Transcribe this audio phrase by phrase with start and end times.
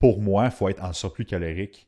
[0.00, 1.86] pour moi, il faut être en surplus calorique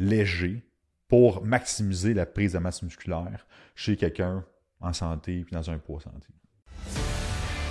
[0.00, 0.66] léger
[1.06, 4.44] pour maximiser la prise de masse musculaire chez quelqu'un
[4.80, 6.26] en santé puis dans un poids santé.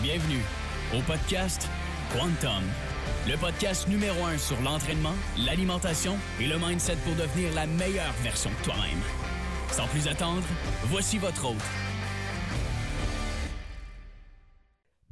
[0.02, 0.42] Bienvenue
[0.96, 1.68] au podcast
[2.14, 2.64] Quantum,
[3.28, 5.16] le podcast numéro un sur l'entraînement,
[5.46, 9.02] l'alimentation et le mindset pour devenir la meilleure version de toi-même.
[9.72, 10.44] Sans plus attendre,
[10.86, 11.58] voici votre hôte,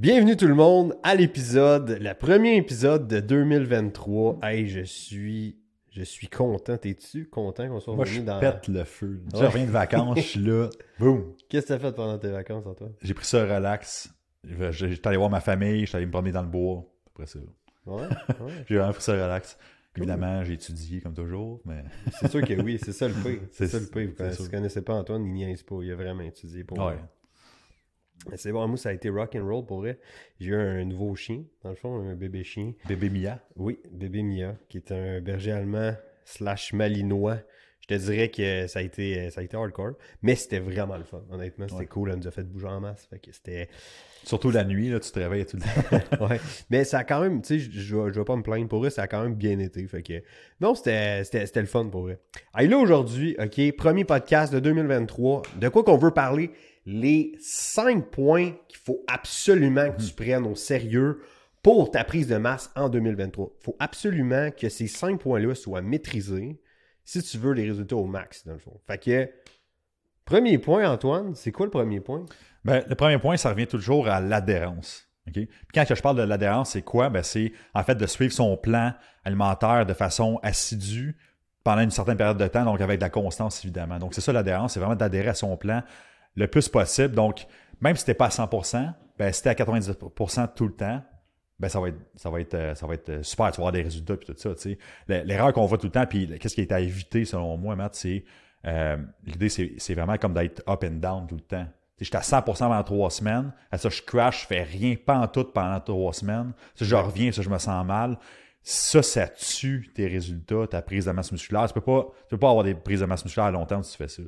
[0.02, 4.39] Bienvenue tout le monde à l'épisode, le premier épisode de 2023.
[4.41, 5.59] Hey, je suis,
[5.91, 6.75] je suis content.
[6.75, 8.39] T'es-tu content qu'on soit Moi, je revenu dans...
[8.39, 9.21] pète le feu.
[9.32, 10.69] Je reviens de vacances, je suis là.
[11.00, 11.36] Boum.
[11.47, 12.93] Qu'est-ce que t'as fait pendant tes vacances, Antoine?
[13.04, 14.11] J'ai pris ça relax.
[14.71, 16.83] J'étais allé voir ma famille, j'étais allé me promener dans le bois.
[17.13, 17.38] Après ça.
[17.86, 18.07] Ouais, ouais.
[18.68, 19.55] J'ai vraiment pris ça relax.
[19.96, 21.83] Évidemment, j'ai étudié comme toujours, mais
[22.19, 23.41] C'est sûr que oui, c'est ça le pire.
[23.52, 24.10] C'est ça le pire.
[24.18, 25.75] Vous c'est connaissez- pas Antoine, il niaise pas.
[25.83, 26.96] Il a vraiment étudié pour ouais.
[26.96, 27.21] Mais
[28.36, 29.98] C'est bon, moi, ça a été rock and roll pour vrai.
[30.39, 32.73] J'ai eu un nouveau chien, dans le fond, un bébé chien.
[32.88, 33.39] Bébé Mia.
[33.56, 35.94] Oui, bébé Mia, qui est un berger allemand
[36.25, 37.38] slash malinois.
[37.81, 41.03] Je te dirais que ça a été, ça a été hardcore, mais c'était vraiment le
[41.03, 41.23] fun.
[41.31, 41.86] Honnêtement, c'était Ouais.
[41.88, 42.11] cool.
[42.11, 43.08] Elle nous a fait bouger en masse.
[43.09, 43.67] Fait que c'était.
[44.23, 46.25] Surtout la nuit, là, tu te réveilles tout le temps.
[46.30, 46.39] ouais.
[46.69, 47.72] Mais ça a quand même, tu sais, je-
[48.11, 49.85] je vais pas me plaindre pour vrai, ça a quand même bien été.
[49.88, 50.22] Fait que.
[50.61, 52.19] Non, c'était c'était- c'était le fun pour vrai.
[52.53, 55.41] Allez, là, aujourd'hui, OK, premier podcast de 2023.
[55.59, 56.52] De quoi qu'on veut parler?
[56.85, 61.21] Les cinq points qu'il faut absolument que tu prennes au sérieux
[61.61, 63.53] pour ta prise de masse en 2023.
[63.59, 66.59] Il faut absolument que ces cinq points-là soient maîtrisés
[67.03, 68.79] si tu veux les résultats au max, dans le fond.
[68.88, 69.29] Fait que,
[70.25, 72.25] premier point, Antoine, c'est quoi le premier point?
[72.63, 75.07] Ben, le premier point, ça revient toujours à l'adhérence.
[75.27, 75.33] OK?
[75.33, 77.09] Puis quand je parle de l'adhérence, c'est quoi?
[77.09, 81.17] Ben, c'est en fait de suivre son plan alimentaire de façon assidue
[81.63, 83.99] pendant une certaine période de temps, donc avec de la constance, évidemment.
[83.99, 85.83] Donc, c'est ça l'adhérence, c'est vraiment d'adhérer à son plan
[86.35, 87.15] le plus possible.
[87.15, 87.45] Donc,
[87.79, 91.01] même si tu n'es pas à 100%, ben, si tu à 90% tout le temps,
[91.59, 93.67] ben, ça va être, ça va être, euh, ça va être euh, super, tu vas
[93.67, 94.55] avoir des résultats puis tout ça.
[94.55, 95.23] tu sais.
[95.25, 97.93] L'erreur qu'on voit tout le temps, puis qu'est-ce qui est à éviter selon moi, Matt,
[97.93, 98.23] c'est
[98.65, 101.67] euh, l'idée, c'est vraiment comme d'être up and down tout le temps.
[101.99, 103.53] J'étais à 100% pendant trois semaines.
[103.69, 106.53] À ça, je crash, je fais rien, pas en tout pendant trois semaines.
[106.73, 108.17] Ça, je reviens, ça, je me sens mal.
[108.63, 111.67] Ça, ça tue tes résultats, ta prise de masse musculaire.
[111.67, 113.83] Tu peux pas, tu peux pas avoir des prises de masse musculaire à long terme
[113.83, 114.23] si tu fais ça.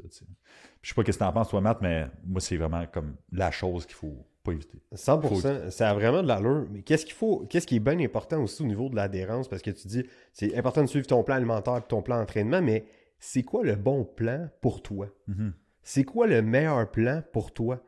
[0.83, 3.15] Je sais pas qu'est-ce que tu en penses, toi, Matt, mais moi, c'est vraiment comme
[3.31, 4.81] la chose qu'il faut pas éviter.
[4.93, 6.67] 100%, ça a vraiment de l'allure.
[6.69, 9.47] Mais qu'est-ce qu'il faut, qu'est-ce qui est bien important aussi au niveau de l'adhérence?
[9.47, 12.61] Parce que tu dis, c'est important de suivre ton plan alimentaire et ton plan d'entraînement,
[12.61, 12.83] mais
[13.17, 15.07] c'est quoi le bon plan pour toi?
[15.27, 15.53] Mhm.
[15.83, 17.81] C'est quoi le meilleur plan pour toi?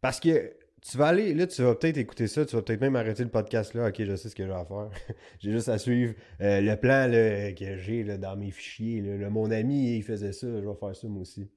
[0.00, 2.96] Parce que tu vas aller, là, tu vas peut-être écouter ça, tu vas peut-être même
[2.96, 3.86] arrêter le podcast là.
[3.86, 4.90] Ok, je sais ce que j'ai à faire.
[5.38, 9.00] j'ai juste à suivre euh, le plan là, que j'ai dans mes fichiers.
[9.00, 9.16] là.
[9.16, 11.48] Là, mon ami, il faisait ça, je vais faire ça moi aussi.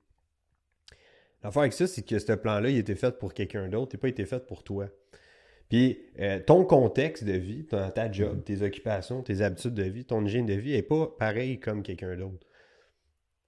[1.46, 4.02] L'affaire avec ça, c'est que ce plan-là, il était fait pour quelqu'un d'autre, il n'a
[4.02, 4.88] pas été fait pour toi.
[5.70, 10.06] Puis euh, ton contexte de vie, ton- ta job, tes occupations, tes habitudes de vie,
[10.06, 12.48] ton hygiène de vie n'est pas pareil comme quelqu'un d'autre.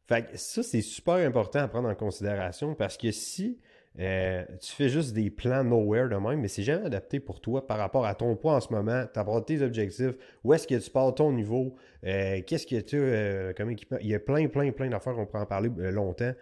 [0.08, 3.60] Fait que ça, c'est super important à prendre en considération parce que si
[4.00, 7.66] euh, tu fais juste des plans nowhere de même, mais c'est jamais adapté pour toi
[7.66, 10.92] par rapport à ton poids en ce moment, rapport tes objectifs, où est-ce que tu
[10.92, 11.76] pars ton niveau,
[12.06, 13.98] euh, qu'est-ce que tu as comme équipement.
[14.02, 16.34] Il y a plein, plein, plein d'affaires qu'on pourrait en parler longtemps.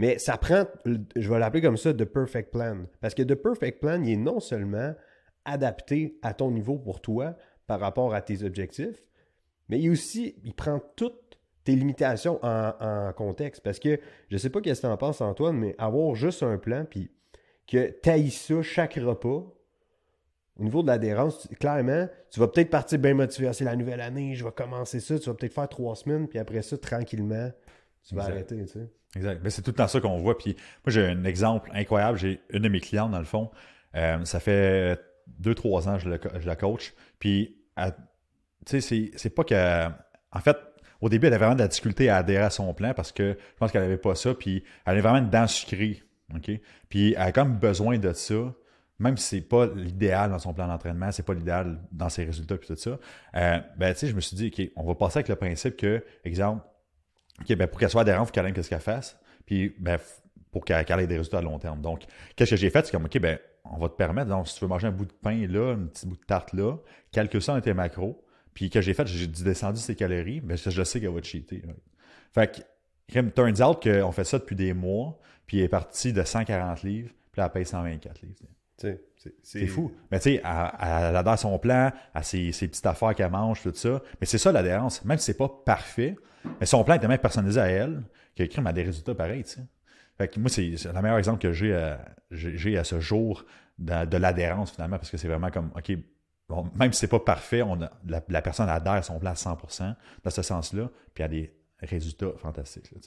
[0.00, 0.64] Mais ça prend,
[1.14, 2.86] je vais l'appeler comme ça, The Perfect Plan.
[3.02, 4.94] Parce que The Perfect Plan, il est non seulement
[5.44, 9.04] adapté à ton niveau pour toi par rapport à tes objectifs,
[9.68, 13.62] mais il aussi, il prend toutes tes limitations en, contexte.
[13.62, 14.00] Parce que
[14.30, 17.10] je sais pas qu'est-ce que tu en penses, Antoine, mais avoir juste un plan, puis
[17.66, 19.54] que tu ça chaque repas,
[20.56, 23.48] au niveau de l'adhérence, clairement, tu vas peut-être partir bien motivé.
[23.48, 25.18] Ah, c'est la nouvelle année, je vais commencer ça.
[25.18, 27.50] Tu vas peut-être faire trois semaines, puis après ça, tranquillement,
[28.06, 28.32] tu vas Exact.
[28.34, 28.56] arrêter.
[28.64, 28.90] Tu sais.
[29.16, 29.42] Exact.
[29.42, 30.38] Ben, c'est tout le temps ça qu'on voit.
[30.38, 32.18] Puis moi, j'ai un exemple incroyable.
[32.18, 33.50] J'ai une de mes clientes, dans le fond.
[33.96, 36.94] euh, ça fait deux, trois ans que je, je la coach.
[37.18, 37.56] Puis,
[38.66, 39.86] tu sais, c'est- pas que.
[40.32, 40.56] En fait,
[41.00, 43.32] au début, elle avait vraiment de la difficulté à adhérer à son plan parce que
[43.38, 44.34] je pense qu'elle avait pas ça.
[44.34, 46.02] Puis, elle avait vraiment une dent sucrée.
[46.34, 46.50] OK?
[46.88, 48.54] Puis, elle a quand même besoin de ça.
[49.00, 52.58] Même si c'est pas l'idéal dans son plan d'entraînement, c'est pas l'idéal dans ses résultats
[52.58, 52.98] puis tout ça.
[53.34, 55.76] euh, ben, tu sais, je me suis dit, OK, on va passer avec le principe
[55.78, 56.62] que, exemple,
[57.40, 59.18] OK, ben pour qu'elle soit adhérente, il faut qu'elle aime qu'est-ce qu'elle fasse.
[59.46, 59.98] Puis, ben,
[60.52, 61.80] pour qu'elle ait des résultats à long terme.
[61.80, 62.04] Donc,
[62.36, 62.84] qu'est-ce que j'ai fait?
[62.84, 65.04] C'est comme, OK, ben, on va te permettre, donc, si tu veux manger un bout
[65.04, 66.76] de pain là, un petit bout de tarte là,
[67.12, 68.24] calcule ça dans tes macros.
[68.54, 71.26] Puis, que j'ai fait, j'ai descendu ses calories, mais je, je sais qu'elle va te
[71.26, 71.62] cheater.
[71.66, 71.74] là.
[72.32, 72.64] Fait
[73.08, 76.82] que, turns out qu'on fait ça depuis des mois, puis elle est partie de 140
[76.82, 78.34] livres, puis elle paye 124 livres.
[78.80, 79.92] C'est- fou.
[80.10, 83.62] Mais tu sais, elle, elle adhère son plan, à ses, ses petites affaires qu'elle mange,
[83.62, 84.00] tout ça.
[84.20, 85.04] Mais c'est ça l'adhérence.
[85.04, 86.16] Même si c'est pas parfait,
[86.58, 88.02] mais son plan est tellement personnalisé à elle
[88.34, 89.60] que le crime a des résultats pareils, tu sais.
[90.16, 93.44] Fait que moi, c'est le meilleur exemple que j'ai à, j'ai j'ai à ce jour
[93.78, 95.92] de, de l'adhérence, finalement, parce que c'est vraiment comme, OK,
[96.48, 99.30] bon, même si c'est pas parfait, on a, la, la personne adhère à son plan
[99.30, 99.94] à 100%
[100.24, 102.90] dans ce sens-là, puis a des résultats fantastiques.
[102.92, 102.98] là.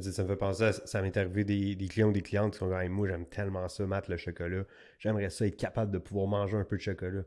[0.00, 2.58] Ça me fait penser, à, ça m'est arrivé des, des clients ou des clientes qui
[2.58, 4.64] sont comme Hey, moi j'aime tellement ça, Matt, le chocolat.
[4.98, 7.22] J'aimerais ça être capable de pouvoir manger un peu de chocolat.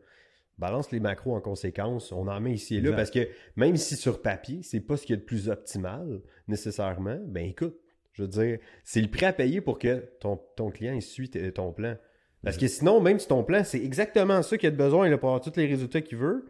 [0.57, 2.95] Balance les macros en conséquence, on en met ici et là, Exact.
[2.97, 6.19] parce que même si sur papier, c'est pas ce qu'il y a de plus optimal,
[6.47, 7.77] nécessairement, ben écoute,
[8.13, 11.71] je veux dire, c'est le prix à payer pour que ton, ton client suit ton
[11.71, 11.95] plan.
[12.43, 15.17] Parce que sinon, même si ton plan, c'est exactement ça qu'il a de besoin là,
[15.17, 16.45] pour avoir tous les résultats qu'il veut,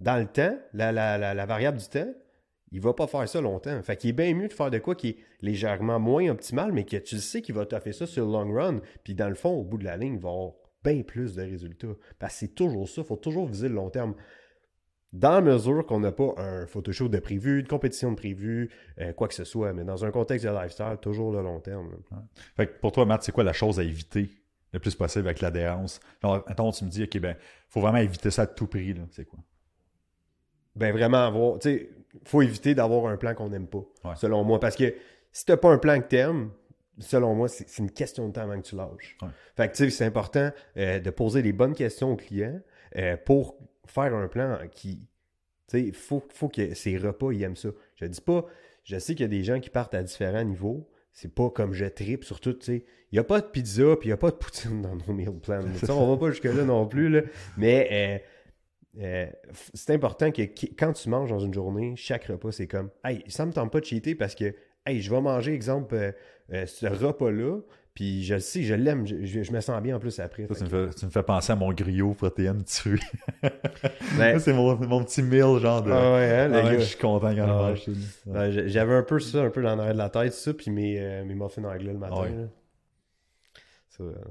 [0.00, 2.12] dans le temps, la, la- la- la variable du temps,
[2.72, 3.82] il va pas faire ça longtemps.
[3.82, 6.84] Fait qu'il est bien mieux de faire de quoi qui est légèrement moins optimal, mais
[6.84, 8.80] que tu sais qu'il va faire ça sur le long run.
[9.02, 10.52] Puis dans le fond, au bout de la ligne, il va avoir
[10.84, 11.94] bien plus de résultats.
[12.18, 14.14] Parce que c'est toujours ça, il faut toujours viser le long terme.
[15.12, 18.70] Dans la mesure qu'on n'a pas un photoshoot de prévu, une compétition de prévu,
[19.00, 21.90] euh, quoi que ce soit, mais dans un contexte de lifestyle, toujours le long terme.
[22.56, 24.30] Fait que pour toi, Matt, c'est quoi la chose à éviter
[24.72, 25.98] le plus possible avec l'adhérence?
[26.22, 27.36] Attends, tu me dis, OK, ben,
[27.68, 28.94] faut vraiment éviter ça à tout prix.
[29.10, 29.40] C'est quoi?
[30.76, 31.90] Ben vraiment avoir, tu sais,
[32.24, 34.14] faut éviter d'avoir un plan qu'on n'aime pas, Ouais.
[34.16, 34.60] selon moi.
[34.60, 34.94] Parce que
[35.32, 36.50] si t'as pas un plan que t'aimes,
[36.98, 39.16] selon moi, c'est une question de temps avant que tu lâches.
[39.22, 39.28] Ouais.
[39.56, 42.60] Fait que tu sais, c'est important euh, de poser les bonnes questions aux clients
[42.96, 43.56] euh, pour
[43.86, 45.06] faire un plan qui,
[45.68, 47.70] tu sais, faut, faut que ces repas, ils aiment ça.
[47.96, 48.44] Je dis pas,
[48.84, 50.88] je sais qu'il y a des gens qui partent à différents niveaux.
[51.12, 52.84] C'est pas comme je tripe, surtout, tu sais.
[53.10, 55.12] Il n'y a pas de pizza, puis il n'y a pas de poutine dans nos
[55.12, 55.60] meal plans.
[55.88, 57.22] On va pas jusque-là non plus, là.
[57.56, 58.18] Mais euh,
[59.00, 59.26] euh,
[59.74, 60.42] c'est important que
[60.78, 63.80] quand tu manges dans une journée, chaque repas, c'est comme Hey, ça me tente pas
[63.80, 64.54] de cheater parce que
[64.86, 66.12] Hey, je vais manger, exemple, euh,
[66.54, 67.58] euh, ce repas-là,
[67.94, 70.46] puis je le sais, je l'aime, je, je- je me sens bien en plus après.
[70.48, 72.98] Ça, tu, me fais, tu me fais penser à mon griot protéines tuées.
[74.18, 75.90] Ben, Ça, c'est mon, mon petit meal, genre de.
[75.92, 76.78] ah ouais, hein, Ah gars.
[76.78, 77.70] je suis content quand je Ah ouais.
[77.70, 77.88] mange.
[78.26, 78.52] Ouais.
[78.52, 80.98] J'- J'avais un peu ça, un peu dans l'arrière de la tête, ça, puis mes,
[81.00, 82.14] euh, mes muffins anglais le matin.
[82.18, 82.46] Ah ouais.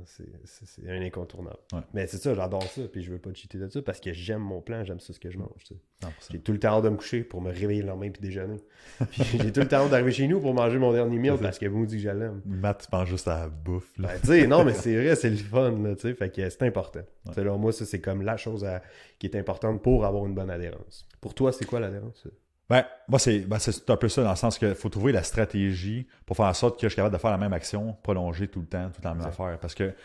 [0.06, 1.58] Ça, euh, c'est- un incontournable.
[1.74, 1.80] Ouais.
[1.94, 4.42] Mais c'est ça, j'adore ça, puis je veux pas cheater de ça parce que j'aime
[4.42, 5.50] mon plan, j'aime ça ce que je mange.
[5.64, 5.80] tu sais.
[6.02, 6.12] 100%.
[6.32, 8.58] J'ai tout le temps hâte de me coucher pour me réveiller le lendemain puis déjeuner.
[9.12, 11.66] Puis j'ai tout le temps d'arriver chez nous pour manger mon dernier meal parce que
[11.68, 12.42] vous me dites que je l'aime.
[12.46, 13.98] Matt, tu penses juste à la bouffe.
[13.98, 14.08] Là.
[14.08, 16.50] Ben, tu sais, non, mais c'est vrai, c'est le fun, là, tu sais, fait que
[16.50, 17.02] c'est important.
[17.26, 17.34] Ouais.
[17.34, 18.82] Selon moi, ça, c'est comme la chose à-
[19.20, 21.08] qui est importante pour avoir une bonne adhérence.
[21.22, 22.26] Pour toi, c'est quoi l'adhérence?
[22.70, 23.58] Ben, moi, c'est ben,
[23.88, 26.76] un peu ça, dans le sens qu'il faut trouver la stratégie pour faire en sorte
[26.80, 29.04] que je suis capable de faire la même action, prolonger tout le temps, tout le
[29.04, 29.58] temps la même affaire.
[29.60, 29.96] Parce que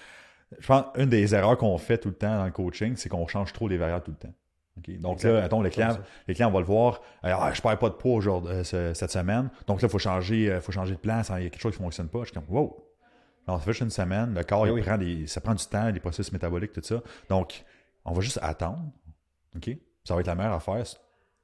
[0.58, 3.26] je pense une des erreurs qu'on fait tout le temps dans le coaching, c'est qu'on
[3.26, 4.34] change trop les variables tout le temps.
[5.00, 6.02] Donc là, attends, le client, Comme ça.
[6.26, 9.10] les clients vont le voir, ah, je perds pas de poids aujourd'hui, euh, ce- cette
[9.12, 11.60] semaine, donc là, il faut changer, euh, faut changer de plan, il y a quelque
[11.60, 12.20] chose qui ne fonctionne pas.
[12.20, 12.84] Je suis comme, wow!
[13.46, 14.82] Alors, ça fait juste une semaine, le corps, Ben il oui.
[14.82, 17.00] prend des, ça prend du temps, les processus métaboliques, tout ça.
[17.28, 17.62] Donc,
[18.04, 18.82] on va juste attendre,
[19.54, 19.70] OK?
[20.02, 20.82] Ça va être la meilleure affaire.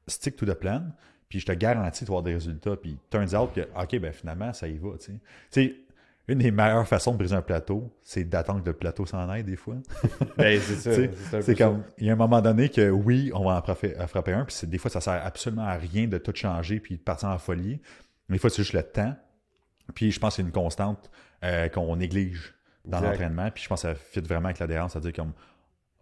[0.09, 0.87] Stick to the plan,
[1.31, 2.77] puis je te garantis de voir des résultats.
[2.77, 5.21] Puis, turns out que, OK, ben finalement, ça y va, tu sais.
[5.51, 5.87] Tu
[6.29, 9.43] une des meilleures façons de briser un plateau, c'est d'attendre que le plateau s'en aille
[9.43, 9.77] des fois.
[10.37, 10.95] Ben, c'est ça.
[10.95, 13.99] Tu c'est comme, il y a un moment donné que oui, on va en frapper,
[13.99, 16.97] en frapper un, puis des fois, ça sert absolument à rien de tout changer puis
[16.97, 17.81] de partir en folie.
[18.29, 19.15] Mais des fois, c'est juste le temps.
[19.95, 21.11] Puis je pense que c'est une constante
[21.43, 22.55] euh, qu'on néglige
[22.85, 23.51] dans l'entraînement.
[23.51, 25.33] Puis je pense que ça fit vraiment avec l'adhérence, c'est-à-dire comme,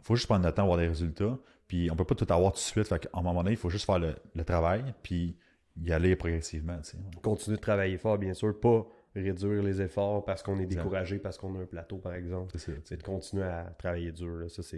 [0.02, 1.38] faut juste prendre le temps d'avoir des résultats.
[1.68, 2.88] Puis on peut pas tout avoir tout de suite.
[2.88, 5.36] Fait qu'à un moment donné, il faut juste faire le, le travail, puis
[5.80, 6.80] y aller progressivement.
[7.22, 8.84] Continuer de travailler fort, bien sûr, pas
[9.14, 12.56] réduire les efforts parce qu'on est découragé, parce qu'on a un plateau, par exemple.
[12.58, 14.36] C'est de continuer à travailler dur.
[14.38, 14.48] là.
[14.48, 14.76] Ça, c'est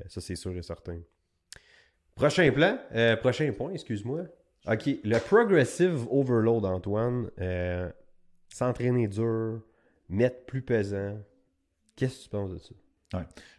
[0.00, 0.98] euh, ça, c'est sûr et certain.
[2.14, 4.22] Prochain plan, euh, prochain point, excuse-moi.
[4.66, 7.30] OK, le progressive overload, Antoine.
[7.40, 7.90] euh,
[8.48, 9.62] S'entraîner dur,
[10.10, 11.18] mettre plus pesant.
[11.96, 12.74] Qu'est-ce que tu penses de ça?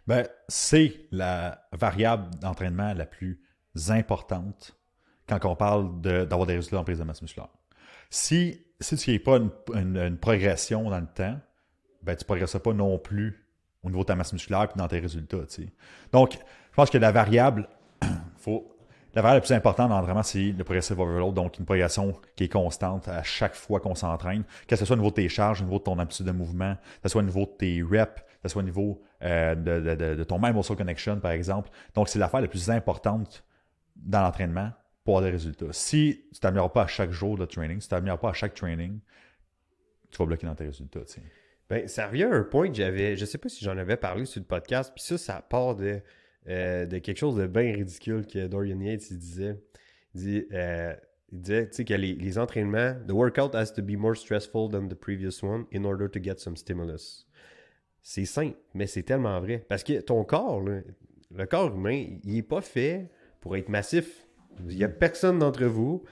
[0.07, 3.41] Ben, c'est la variable d'entraînement la plus
[3.89, 4.77] importante
[5.27, 7.49] quand on parle d'avoir des résultats en prise de masse musculaire.
[8.09, 9.39] Si, si tu n'as pas
[9.75, 11.39] une, progression dans le temps,
[12.01, 13.47] ben, tu ne progresses pas non plus
[13.83, 15.45] au niveau de ta masse musculaire et dans tes résultats.
[15.49, 15.73] tu sais.
[16.11, 17.67] Donc, je pense que la variable,
[18.37, 18.75] faut,
[19.15, 22.45] la variable la plus importante dans l'entraînement, c'est le progressive overload, donc une progression qui
[22.45, 25.61] est constante à chaque fois qu'on s'entraîne, que ce soit au niveau de tes charges,
[25.61, 28.21] au niveau de ton amplitude de mouvement, que ce soit au niveau de tes reps,
[28.43, 31.69] que ce soit au niveau euh, de, de- de- ton mind muscle connection, par exemple.
[31.95, 33.43] Donc, c'est l'affaire la plus importante
[33.95, 34.71] dans l'entraînement
[35.03, 35.71] pour avoir des résultats.
[35.71, 38.29] Si tu ne t'améliores pas à chaque jour de training, si tu ne t'améliores pas
[38.29, 38.99] à chaque training,
[40.11, 41.01] tu vas bloquer dans tes résultats.
[41.05, 41.21] tu sais.
[41.69, 44.25] Ben, ça revient à un point que j'avais, je sais pas si j'en avais parlé
[44.25, 46.01] sur le podcast, puis ça, ça part de,
[46.47, 49.59] euh, de quelque chose de bien ridicule que Dorian Yates disait.
[50.13, 50.93] Il, dit, euh,
[51.31, 55.41] disait que les, les entraînements, the workout has to be more stressful than the previous
[55.41, 57.25] one in order to get some stimulus.
[58.03, 59.65] C'est simple, mais c'est tellement vrai.
[59.69, 60.81] Parce que ton corps, là,
[61.33, 64.27] le corps humain, il est pas fait pour être massif.
[64.67, 66.03] Il y a personne d'entre vous,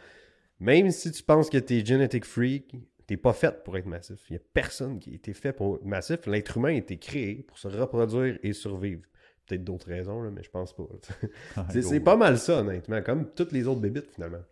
[0.59, 2.75] même si tu penses que tu es genetic freak,
[3.07, 4.19] t'es pas fait pour être massif.
[4.29, 6.25] Il y a personne qui a été fait pour être massif.
[6.27, 9.03] L'être humain a été créé pour se reproduire et survivre.
[9.45, 10.87] peut-être d'autres raisons, là, mais je pense pas.
[11.57, 14.43] Ah, c'est pas mal ça, honnêtement, comme toutes les autres bébites, finalement.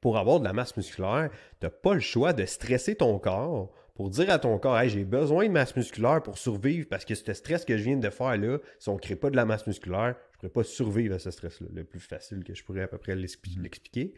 [0.00, 4.10] Pour avoir de la masse musculaire, t'as pas le choix de stresser ton corps pour
[4.10, 7.32] dire à ton corps, hey, j'ai besoin de masse musculaire pour survivre parce que ce
[7.32, 10.14] stress que je viens de faire là, si on crée pas de la masse musculaire,
[10.30, 11.66] je pourrais pas survivre à ce stress-là.
[11.74, 14.14] Le plus facile que je pourrais à peu près l'expli- l'expliquer.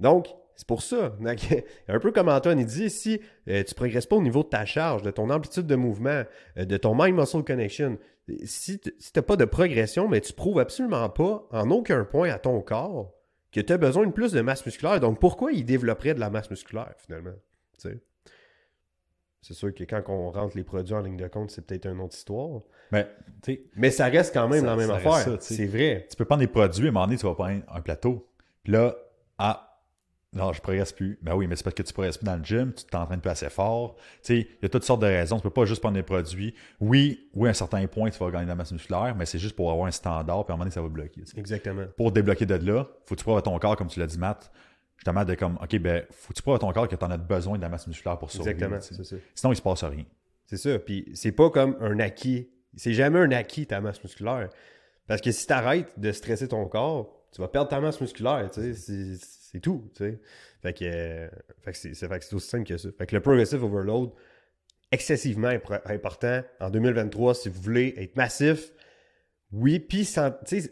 [0.00, 1.10] Donc, c'est pour ça.
[1.20, 1.38] Donc,
[1.86, 4.64] un peu comme Antoine il dit, si euh, tu progresses pas au niveau de ta
[4.64, 6.24] charge, de ton amplitude de mouvement,
[6.56, 7.98] euh, de ton mind-muscle connection,
[8.44, 12.38] si tu n'as pas de progression, mais tu prouves absolument pas, en aucun point à
[12.38, 13.12] ton corps,
[13.52, 14.98] que tu as besoin de plus de masse musculaire.
[14.98, 17.34] Donc, pourquoi il développerait de la masse musculaire, finalement?
[17.78, 18.00] Tu sais?
[19.46, 22.00] C'est sûr que quand on rentre les produits en ligne de compte, c'est peut-être une
[22.00, 22.62] autre histoire.
[23.76, 25.36] Mais, ça reste quand même Ça- la même affaire.
[25.40, 26.06] c'est vrai.
[26.08, 28.26] tu peux prendre des produits, à un moment donné, tu vas prendre un plateau.
[28.62, 28.94] Puis là,
[29.36, 29.82] ah,
[30.32, 31.18] non, je progresse plus.
[31.20, 33.28] Ben oui, mais c'est parce que tu progresses plus dans le gym, tu t'entraînes plus
[33.30, 33.96] assez fort.
[33.96, 35.36] Tu sais, il y a toutes sortes de raisons.
[35.36, 36.54] Tu peux pas juste prendre des produits.
[36.80, 39.38] Oui, oui, à un certain point, tu vas gagner de la masse musculaire, mais c'est
[39.38, 41.22] juste pour avoir un standard, puis à un moment donné, ça va bloquer.
[41.36, 41.84] Exactement.
[41.98, 44.18] Pour débloquer de là, faut que tu prouves à ton corps, comme tu l'as dit,
[44.18, 44.50] Matt,
[44.96, 47.10] justement, de comme, OK, ben, faut que tu prouves à ton corps que tu en
[47.10, 48.50] as besoin de la masse musculaire pour survivre.
[48.56, 48.80] Exactement.
[48.80, 49.16] C'est ça.
[49.34, 50.04] Sinon, il se passe rien.
[50.46, 50.78] C'est ça.
[50.78, 52.48] Puis c'est pas comme un acquis.
[52.76, 54.48] C'est jamais un acquis ta masse musculaire.
[55.06, 58.48] Parce que si tu arrêtes de stresser ton corps, tu vas perdre ta masse musculaire.
[58.52, 59.90] C'est tout.
[60.62, 61.28] Fait que, euh,
[61.62, 62.88] fait que c'est aussi simple que ça.
[62.96, 64.10] Fait que le progressive overload,
[64.90, 65.50] excessivement
[65.86, 68.72] important en 2023 si vous voulez être massif.
[69.52, 70.70] Oui, puis sans- tu sais,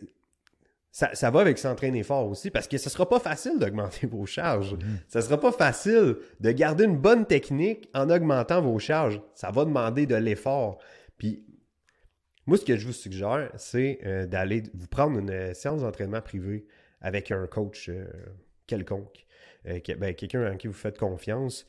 [0.94, 4.26] ça, ça va avec s'entraîner fort aussi parce que ce sera pas facile d'augmenter vos
[4.26, 4.76] charges.
[5.08, 9.20] Ça sera pas facile de garder une bonne technique en augmentant vos charges.
[9.34, 10.78] Ça va demander de l'effort.
[11.18, 11.44] Puis
[12.46, 16.20] moi, ce que je vous suggère, c'est euh, d'aller vous prendre une euh, séance d'entraînement
[16.20, 16.66] privée
[17.00, 18.04] avec un coach euh,
[18.66, 19.26] quelconque,
[19.66, 21.66] euh, que- ben, quelqu'un en qui vous faites confiance,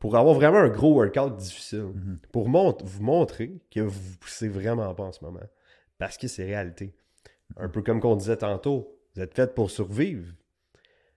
[0.00, 1.92] pour avoir vraiment un gros workout difficile.
[2.32, 5.40] Pour mont- vous montrer que vous vous poussez vraiment pas en ce moment.
[5.98, 6.94] Parce que c'est réalité.
[7.56, 10.26] Un peu comme qu'on disait tantôt, vous êtes fait pour survivre.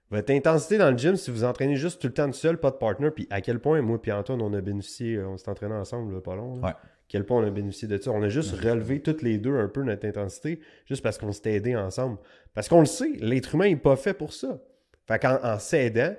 [0.10, 2.72] Votre intensité dans le gym, si vous entraînez juste tout le temps tout seul, pas
[2.72, 5.50] de partner, puis à quel point moi et Antoine, on a bénéficié, euh, on s'est
[5.50, 6.56] entraîné ensemble, là, pas long.
[6.56, 6.68] là.
[6.68, 6.74] Ouais.
[7.08, 8.12] Quel point on a bénéficié de ça?
[8.12, 11.54] On a juste relevé toutes les deux un peu notre intensité, juste parce qu'on s'était
[11.54, 12.18] aidés ensemble.
[12.54, 14.62] Parce qu'on le sait, l'être humain n'est pas fait pour ça.
[15.08, 16.16] Fait qu'en en s'aidant,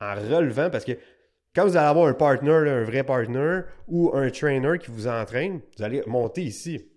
[0.00, 0.92] en relevant, parce que
[1.54, 5.06] quand vous allez avoir un partner, là, un vrai partner, ou un trainer qui vous
[5.06, 6.90] entraîne, vous allez monter ici.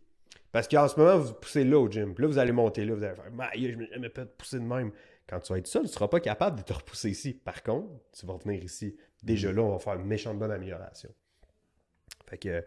[0.57, 2.15] Parce qu'en ce moment, vous poussez là au gym.
[2.15, 2.95] Puis là, vous allez monter là.
[2.95, 4.91] Vous allez faire je ne jamais pas pousser de même.
[5.29, 7.33] Quand tu vas être seul, tu ne seras pas capable de te repousser ici.
[7.33, 8.95] Par contre, tu vas revenir ici.
[9.21, 11.11] Déjà là, on va faire une méchante bonne amélioration.
[12.25, 12.63] Fait que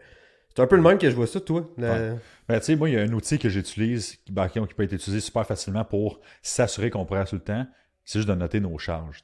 [0.55, 1.69] c'est un peu le même que je vois ça, toi.
[1.77, 2.17] la- Ouais.
[2.47, 4.83] Ben, tu sais, moi, il y a un outil que j'utilise qui, ben, qui peut
[4.83, 7.67] être utilisé super facilement pour s'assurer qu'on progresse tout le temps.
[8.05, 9.21] C'est juste de noter nos charges.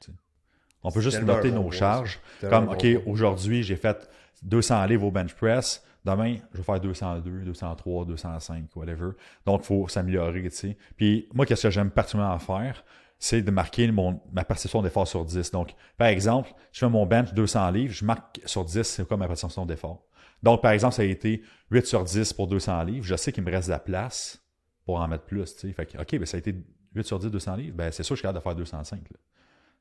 [0.83, 2.19] On peut juste noter bon nos charges.
[2.49, 4.09] Comme, OK, aujourd'hui, j'ai fait
[4.43, 5.85] 200 livres au bench press.
[6.05, 9.11] Demain, je vais faire 202, 203, 205, whatever.
[9.45, 10.77] Donc, il faut s'améliorer, tu sais.
[10.95, 12.83] Puis, moi, qu'est-ce que j'aime particulièrement faire?
[13.19, 15.51] C'est de marquer mon, ma perception d'effort sur 10.
[15.51, 19.17] Donc, par exemple, je fais mon bench 200 livres, je marque sur 10, c'est quoi
[19.17, 20.03] ma perception d'effort.
[20.43, 23.05] Donc, par exemple, ça a été 8 sur 10 pour 200 livres.
[23.05, 24.41] Je sais qu'il me reste de la place
[24.85, 25.73] pour en mettre plus, tu sais.
[25.73, 26.55] Fait que, OK, ben, ça a été
[26.95, 27.75] 8 sur 10, 200 livres.
[27.75, 29.17] Ben, c'est sûr que je suis capable de faire 205, là.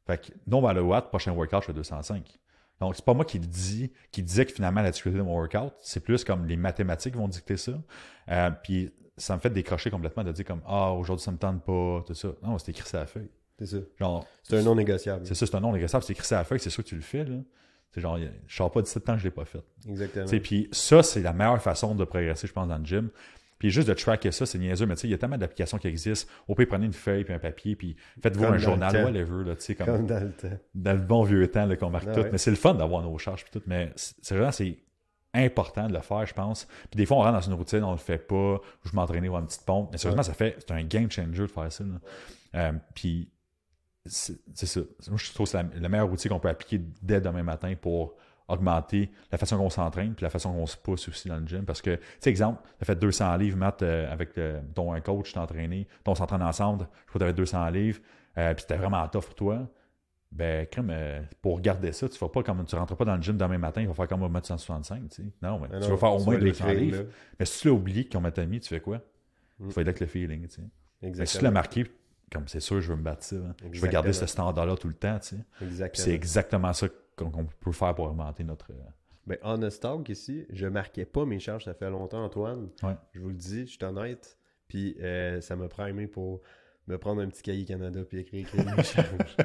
[0.06, 2.38] Fait que, non matter what, prochain workout, je fais 205.
[2.80, 5.34] Donc, c'est pas moi qui le dis, qui disait que finalement la difficulté de mon
[5.34, 7.72] workout, c'est plus comme les mathématiques vont dicter ça.
[8.30, 11.62] Euh, puis, ça me fait décrocher complètement de dire comme, ah, aujourd'hui, ça me tente
[11.64, 12.28] pas, tout ça.
[12.42, 13.30] Non, c'est écrit sur la feuille.
[13.58, 13.76] C'est ça.
[13.98, 15.26] Genre, C'est un non négociable.
[15.26, 16.96] c'est ça, c'est un nom négociable, c'est écrit sur la feuille, c'est sûr que tu
[16.96, 17.36] le fais, là.
[17.92, 19.62] C'est genre, je sors pas 17 ans que je l'ai pas fait.
[19.88, 20.26] Exactement.
[20.42, 23.08] Puis ça, c'est la meilleure façon de progresser, je pense, dans le gym.
[23.58, 25.78] Puis juste de tracker ça, c'est niaiseux, mais tu sais, il y a tellement d'applications
[25.78, 26.30] qui existent.
[26.48, 29.62] Au pire, prenez une feuille puis un papier, puis faites-vous un journal, whatever, là, tu
[29.62, 30.58] sais, comme, Comme dans le temps.
[30.74, 32.20] dans le bon vieux temps là, qu'on marque Ah tout.
[32.20, 32.28] ouais.
[32.32, 33.62] Mais c'est le fun d'avoir nos charges puis tout.
[33.66, 34.78] Mais c'est c'est vraiment, c'est
[35.34, 36.66] important de le faire, je pense.
[36.90, 39.36] Puis des fois, on rentre dans une routine, on le fait pas, je m'entraîner ou
[39.36, 39.90] une petite pompe.
[39.92, 41.84] Mais sérieusement, ça fait, c'est un game changer de faire ça.
[42.54, 43.30] Euh, puis
[44.06, 44.36] c'est
[44.66, 44.80] ça.
[45.08, 47.74] Moi, je trouve que c'est la- le meilleur outil qu'on peut appliquer dès demain matin
[47.80, 48.14] pour
[48.48, 51.64] augmenter la façon qu'on s'entraîne puis la façon qu'on se pousse aussi dans le gym.
[51.64, 54.92] Parce que, tu sais, exemple, tu as fait 200 livres, Matt, euh, avec euh, ton
[54.92, 58.00] un coach, t'es entraîné, on s'entraîne ensemble, je crois que tu avais 200 livres,
[58.38, 59.68] euh, puis c'était vraiment tough pour toi.
[60.32, 63.22] Ben, crème, euh, pour garder ça, tu vas pas comme tu rentres pas dans le
[63.22, 65.22] gym demain matin, il va faire comme on va mettre 165, tu sais.
[65.40, 66.96] Non, mais Ah tu non, vas faire au moins vas 200 l'écrire, livres.
[66.98, 67.04] là.
[67.38, 68.98] Mais si tu l'as oublié qu'on m'a mis, tu fais quoi?
[69.58, 69.68] Mm.
[69.68, 70.62] Tu vas être avec le feeling, tu sais.
[70.62, 71.52] Mais si tu l'as Exactement.
[71.52, 71.86] marqué,
[72.30, 73.36] comme c'est sûr, je veux me battre ça.
[73.36, 73.54] hein.
[73.60, 73.92] Je vais Exactement.
[73.92, 75.44] garder ce standard-là tout le temps, tu sais.
[75.62, 76.04] Exactement.
[76.04, 78.70] c'est exactement ça qu'on qu'on peut faire pour augmenter notre.
[78.72, 78.76] euh,
[79.26, 82.68] Ben, honest talk ici, je marquais pas mes charges, ça fait longtemps, Antoine.
[82.82, 82.94] Ouais.
[83.12, 84.38] Je vous le dis, je suis honnête.
[84.68, 86.40] Puis euh, ça m'a primé pour
[86.88, 89.36] me prendre un petit cahier Canada puis écrire, écrire mes charges.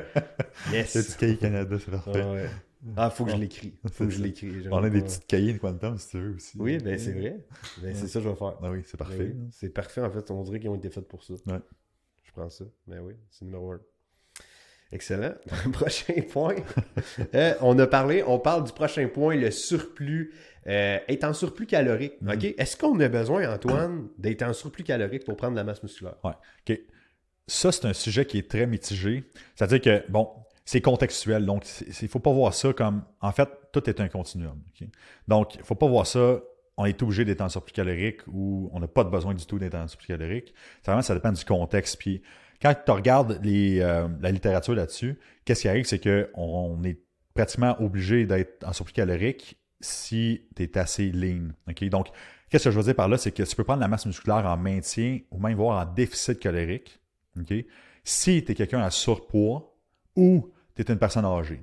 [0.72, 1.16] yes!
[1.16, 2.50] cahier Canada, c'est Ah ouais.
[2.98, 3.76] Ah, faut que je l'écris.
[3.92, 4.68] Faut que je l'écris.
[4.72, 6.58] On a des petites cahiers de Quantum, si tu veux aussi.
[6.60, 7.46] Oui, ben c'est vrai.
[7.82, 8.58] Ben, c'est ça que je vais faire.
[8.62, 9.34] Ah oui, c'est Ben parfait.
[9.36, 10.32] oui, C'est parfait, en fait.
[10.32, 11.34] On dirait qu'ils ont été faits pour ça.
[11.46, 11.60] Ouais.
[12.24, 12.66] Je prends ça.
[12.88, 13.80] Ben oui, c'est numéro un.
[14.92, 15.34] Excellent.
[15.74, 16.56] prochain point.
[17.36, 20.34] Euh, on a parlé, on parle du prochain point, le surplus.
[20.68, 22.14] Euh, être en surplus calorique.
[22.28, 22.44] OK?
[22.58, 26.16] Est-ce qu'on a besoin, Antoine, d'être en surplus calorique pour prendre de la masse musculaire?
[26.24, 26.34] Ouais.
[26.68, 26.80] OK.
[27.48, 29.24] Ça, c'est un sujet qui est très mitigé.
[29.56, 30.30] C'est-à-dire que, bon,
[30.66, 31.46] c'est contextuel.
[31.46, 33.04] Donc, il ne faut pas voir ça comme.
[33.22, 34.62] En fait, tout est un continuum.
[35.28, 36.40] Donc, il ne faut pas voir ça.
[36.78, 39.60] On est obligé d'être en surplus calorique ou on n'a pas de besoin du tout
[39.60, 40.54] d'être en surplus calorique.
[40.82, 41.98] C'est Vraiment, ça dépend du contexte.
[41.98, 42.22] Puis,
[42.62, 47.00] quand tu regardes les, euh, la littérature là-dessus, qu'est-ce qui arrive, c'est qu'on on est
[47.34, 51.50] pratiquement obligé d'être en surplus calorique si tu es assez lean.
[51.68, 51.84] OK?
[51.86, 52.08] Donc,
[52.50, 54.46] qu'est-ce que je veux dire par là, c'est que tu peux prendre la masse musculaire
[54.46, 57.00] en maintien ou même voir en déficit calorique.
[57.40, 57.54] OK?
[58.04, 59.76] Si tu es quelqu'un à surpoids
[60.16, 61.62] ou tu es une personne âgée.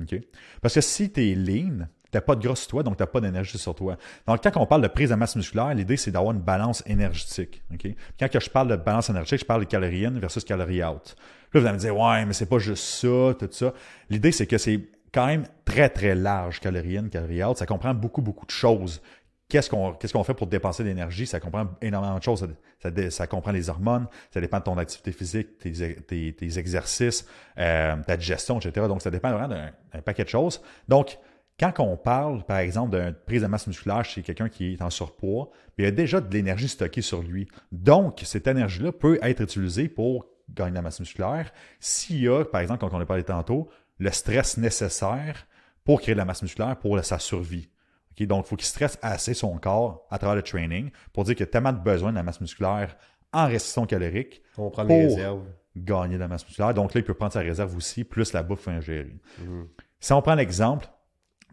[0.00, 0.16] OK?
[0.60, 3.02] Parce que si tu es lean, tu n'as pas de gras sur toi, donc tu
[3.02, 3.96] n'as pas d'énergie sur toi.
[4.26, 7.62] Donc, quand on parle de prise de masse musculaire, l'idée, c'est d'avoir une balance énergétique.
[7.72, 7.88] OK?
[8.18, 11.14] Quand je parle de balance énergétique, je parle de calories in versus calories out.
[11.52, 13.72] Là, vous allez me dire, ouais, mais c'est pas juste ça, tout ça.
[14.08, 14.80] L'idée, c'est que c'est
[15.12, 17.56] quand même très, très large, calories in, calories out.
[17.56, 19.00] Ça comprend beaucoup, beaucoup de choses.
[19.48, 21.26] Qu'est-ce qu'on qu'est-ce qu'on fait pour dépenser de l'énergie?
[21.26, 22.46] Ça comprend énormément de choses.
[22.80, 26.58] Ça, ça ça comprend les hormones, ça dépend de ton activité physique, tes, tes- tes
[26.58, 27.26] exercices,
[27.58, 28.86] euh, ta digestion, etc.
[28.86, 30.62] Donc, ça dépend vraiment d'un paquet de choses.
[30.86, 31.18] Donc,
[31.60, 34.88] quand on parle, par exemple, d'une prise de masse musculaire chez quelqu'un qui est en
[34.90, 37.46] surpoids, il y a déjà de l'énergie stockée sur lui.
[37.70, 42.44] Donc, cette énergie-là peut être utilisée pour gagner de la masse musculaire s'il y a,
[42.44, 45.46] par exemple, comme on a parlé tantôt, le stress nécessaire
[45.84, 47.68] pour créer de la masse musculaire pour sa survie.
[48.20, 51.44] Donc, il faut qu'il stresse assez son corps à travers le training pour dire qu'il
[51.44, 52.94] a tellement de besoin de la masse musculaire
[53.32, 55.44] en restriction calorique On prend Pour- les réserves.
[55.76, 56.74] gagner de la masse musculaire.
[56.74, 59.16] Donc là, il peut prendre sa réserve aussi, plus la bouffe ingérée.
[59.38, 59.68] Mhm.
[60.00, 60.86] Si on prend l'exemple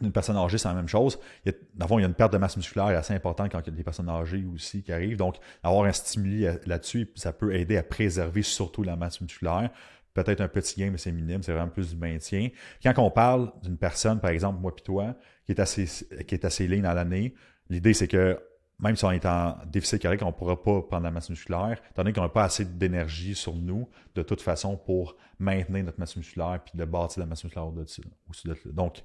[0.02, 1.20] d'une personne âgée, c'est la même chose.
[1.46, 3.14] Il y a, dans le fond, il y a une perte de masse musculaire assez
[3.14, 5.18] importante quand il y a des personnes âgées aussi qui arrivent.
[5.18, 9.70] Donc, avoir un stimuli là-dessus, ça peut aider à préserver surtout la masse musculaire.
[10.14, 12.50] Peut-être un petit gain, mais c'est minime, c'est vraiment plus du maintien.
[12.84, 15.86] Quand on parle d'une personne, par exemple, moi puis toi, qui est assez,
[16.26, 17.36] qui est assez lean à l'année,
[17.70, 18.40] l'idée c'est que
[18.80, 21.78] même si on est en déficit calorique, on ne pourra pas prendre la masse musculaire,
[21.92, 26.00] étant donné qu'on n'a pas assez d'énergie sur nous, de toute façon, pour maintenir notre
[26.00, 28.02] masse musculaire puis de bâtir la masse musculaire au-dessus.
[28.28, 28.70] au-dessus de ça.
[28.72, 29.04] Donc,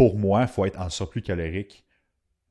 [0.00, 1.84] pour moi, il faut être en surplus calorique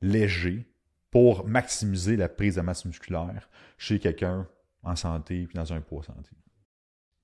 [0.02, 0.68] léger
[1.10, 4.46] pour maximiser la prise de masse musculaire chez quelqu'un
[4.84, 6.30] en santé puis dans un poids santé.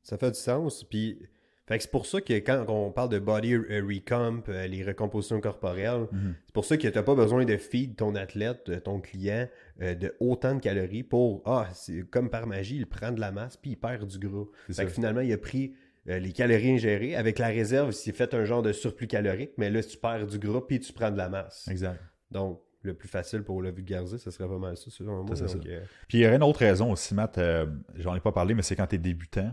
[0.02, 0.82] Ça fait du sens.
[0.82, 1.20] Puis,
[1.68, 6.08] c'est pour ça que quand on parle de body euh, recomp, euh, les recompositions corporelles,
[6.44, 9.46] c'est pour ça que tu n'as pas besoin de feed ton athlète, euh, ton client,
[9.80, 13.30] euh, de autant de calories pour Ah, c'est comme par magie, il prend de la
[13.30, 14.46] masse puis il perd du gras.
[14.66, 15.74] C'est Fait que finalement, il a pris
[16.08, 17.16] euh, les calories ingérées.
[17.16, 20.26] Avec la réserve, il s'est fait un genre de surplus calorique, mais là, tu perds
[20.26, 21.66] du gras puis tu prends de la masse.
[21.68, 22.00] Exact.
[22.30, 25.34] Donc, le plus facile pour le vulgariser, ce serait vraiment ça, selon moi.
[25.34, 25.54] C'est ça.
[25.54, 27.66] Donc, euh, Puis il y aurait une autre raison aussi, Matt, euh,
[27.96, 29.52] j'en ai pas parlé, mais c'est quand tu es débutant.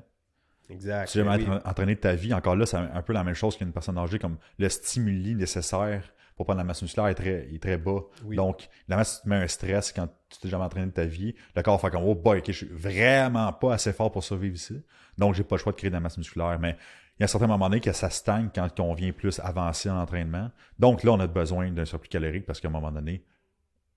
[0.70, 1.10] exact.
[1.12, 1.44] Tu veux Ben oui.
[1.44, 3.98] être entraîné de ta vie, encore là, c'est un peu la même chose qu'une personne
[3.98, 8.02] âgée, comme le stimuli nécessaire pour prendre la masse musculaire est très, est très bas.
[8.26, 8.36] Oui.
[8.36, 11.06] Donc, la masse tu te met un stress quand tu t'es jamais entraîné de ta
[11.06, 11.36] vie.
[11.56, 14.56] Le corps fait comme, oh boy, ok, je suis vraiment pas assez fort pour survivre
[14.56, 14.82] ici.
[15.18, 16.58] Donc, j'ai pas le choix de créer de la masse musculaire.
[16.60, 16.76] Mais
[17.18, 19.90] il y a un certain moment donné que ça stagne quand on vient plus avancer
[19.90, 20.50] en entraînement.
[20.80, 23.24] Donc, là, on a besoin d'un surplus calorique parce qu'à un moment donné,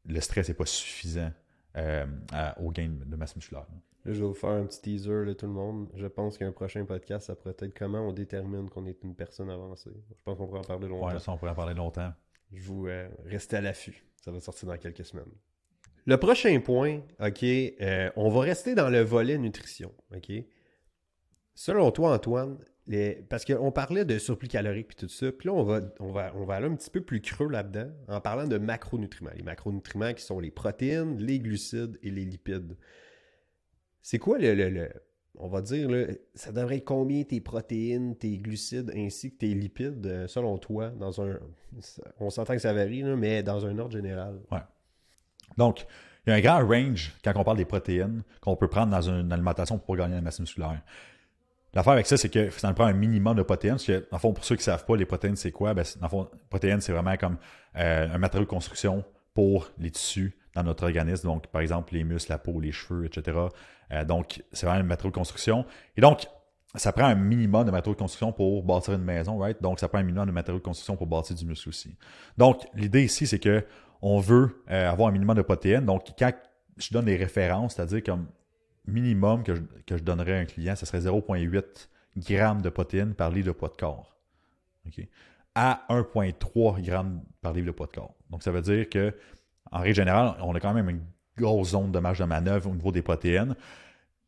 [0.04, 1.32] le stress n'est pas suffisant
[1.76, 3.64] euh, à- au gain de masse musculaire.
[4.04, 5.88] Là, je vais vous faire un petit teaser, là, tout le monde.
[5.96, 9.50] Je pense qu'un prochain podcast, ça pourrait être comment on détermine qu'on est une personne
[9.50, 9.90] avancée.
[10.10, 11.08] Je pense qu'on pourrait en parler longtemps.
[11.12, 12.12] Ouais, ça, on pourrait en parler longtemps.
[12.52, 13.08] Je vous euh,
[13.52, 14.04] à l'affût.
[14.24, 15.30] Ça va sortir dans quelques semaines.
[16.04, 20.30] Le prochain point, OK, euh, on va rester dans le volet nutrition, OK?
[21.54, 22.58] Selon toi, Antoine,
[23.28, 26.32] parce qu'on parlait de surplus calorique puis tout ça, puis là, on va, on, va,
[26.36, 29.32] on va aller un petit peu plus creux là-dedans en parlant de macronutriments.
[29.34, 32.76] Les macronutriments qui sont les protéines, les glucides et les lipides.
[34.02, 34.92] C'est quoi le- le-
[35.38, 39.54] On va dire, là, ça devrait être combien tes protéines, tes glucides ainsi que tes
[39.54, 41.38] lipides, euh, selon toi, dans un.
[42.20, 44.40] On s'entend que ça varie, mais dans un ordre général.
[45.56, 45.86] Donc,
[46.26, 49.08] il y a un grand range quand on parle des protéines qu'on peut prendre dans
[49.08, 50.80] une alimentation pour gagner la masse musculaire.
[51.72, 53.74] L'affaire avec ça, c'est que ça prend un minimum de protéines.
[53.74, 55.74] Parce que, le fond, pour ceux qui ne savent pas, les protéines, c'est quoi?
[55.74, 57.36] Ben, le fond, protéines, c'est vraiment comme
[57.76, 61.28] euh, un matériau de construction pour les tissus dans notre organisme.
[61.28, 63.38] Donc, par exemple, les muscles, la peau, les cheveux, etc.
[63.92, 65.64] Euh, donc, c'est vraiment un matériau de construction.
[65.96, 66.26] Et donc,
[66.74, 69.60] ça prend un minimum de matériaux de construction pour bâtir une maison, right?
[69.62, 71.96] Donc, ça prend un minimum de matériaux de construction pour bâtir du muscle aussi.
[72.36, 73.64] Donc, l'idée ici, c'est que
[74.02, 75.84] on veut euh, avoir un minimum de protéines.
[75.84, 76.32] Donc, quand
[76.76, 78.26] je donne des références, c'est-à-dire comme
[78.86, 83.14] minimum que je, que je donnerais à un client, ce serait 0,8 grammes de protéines
[83.14, 84.16] par litre de poids de corps.
[85.54, 88.14] À 1,3 grammes par livre de poids de corps.
[88.30, 89.14] Donc, ça veut dire que,
[89.72, 91.02] en règle générale, on a quand même une
[91.36, 93.54] grosse zone de marge de manœuvre au niveau des protéines.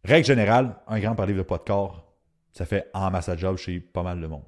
[0.05, 2.13] Règle générale, 1 gramme par livre de poids de corps,
[2.53, 3.11] ça fait en
[3.57, 4.45] chez pas mal de monde.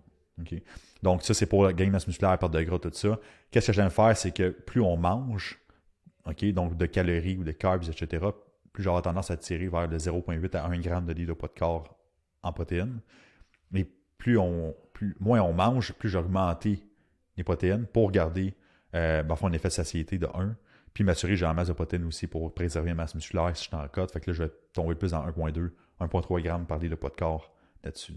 [1.02, 3.18] Donc, ça, c'est pour la gain masse musculaire, perte de gras, tout ça.
[3.50, 5.60] Qu'est-ce que j'aime faire, c'est que plus on mange,
[6.54, 8.26] donc de calories ou de carbs, etc.,
[8.72, 11.48] plus j'aurai tendance à tirer vers de 0,8 à 1 gramme de livre de poids
[11.48, 11.98] de corps
[12.42, 13.00] en protéines.
[13.72, 14.74] Mais plus on,
[15.18, 18.54] moins on mange, plus j'augmente les protéines pour garder
[18.94, 20.54] euh, ben, un effet de satiété de 1.
[20.94, 23.64] Puis m'assurer que j'ai en masse de protéines aussi pour préserver la masse musculaire si
[23.64, 24.10] je suis en code.
[24.10, 27.10] Fait que là, je vais tomber plus dans 1,2, 1,3 grammes par livre de poids
[27.10, 27.52] de corps
[27.84, 28.14] là-dessus.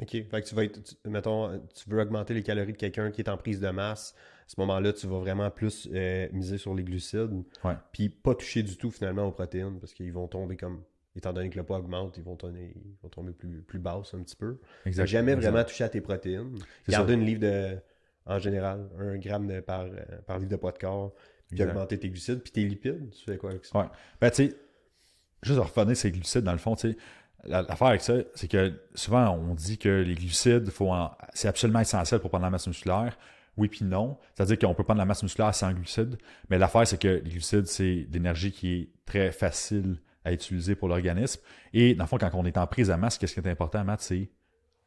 [0.00, 0.10] OK.
[0.10, 3.28] Fait que tu vas être, mettons, tu veux augmenter les calories de quelqu'un qui est
[3.28, 4.14] en prise de masse.
[4.46, 7.42] À ce moment-là, tu vas vraiment plus euh, miser sur les glucides.
[7.64, 7.74] Ouais.
[7.92, 10.82] Puis pas toucher du tout finalement aux protéines parce qu'ils vont tomber comme.
[11.16, 14.14] Étant donné que le poids augmente, ils vont, tomber, ils vont tomber plus, plus basses
[14.14, 14.58] un petit peu.
[14.86, 15.06] Exact.
[15.06, 16.54] Jamais vraiment toucher à tes protéines.
[16.88, 17.02] Ça.
[17.08, 17.76] une livre de.
[18.24, 21.12] En général, un gramme de- par, euh, par livre de poids de corps.
[21.48, 21.70] Puis Exact.
[21.70, 22.40] augmenter tes glucides.
[22.42, 23.78] Puis tes lipides, tu fais quoi avec ça?
[23.78, 23.86] Ouais.
[24.20, 24.56] Ben, tu sais,
[25.42, 26.96] juste revenir ces glucides, dans le fond, tu sais,
[27.44, 31.48] la- l'affaire avec ça, c'est que souvent, on dit que les glucides, faut en- c'est
[31.48, 33.16] absolument essentiel pour prendre la masse musculaire.
[33.56, 34.18] Oui, puis non.
[34.34, 36.16] C'est-à-dire qu'on peut prendre la masse musculaire sans glucides.
[36.50, 40.74] Mais l'affaire, c'est que les glucides, c'est de l'énergie qui est très facile à utiliser
[40.74, 41.40] pour l'organisme.
[41.72, 43.82] Et dans le fond, quand on est en prise à masse, qu'est-ce qui est important,
[43.84, 44.28] Matt, c'est